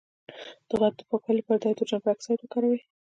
[0.67, 2.79] د غوږ د پاکوالي لپاره د هایدروجن پر اکسایډ وکاروئ